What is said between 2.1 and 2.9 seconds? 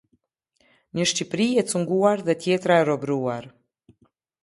dhe tjetra e